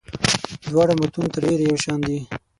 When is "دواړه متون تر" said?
0.69-1.41